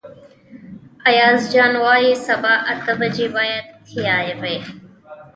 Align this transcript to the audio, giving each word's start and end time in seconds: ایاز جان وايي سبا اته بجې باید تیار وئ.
ایاز 1.09 1.41
جان 1.55 1.73
وايي 1.83 2.11
سبا 2.27 2.53
اته 2.73 2.91
بجې 2.99 3.27
باید 3.35 3.65
تیار 3.87 4.27
وئ. 4.41 4.57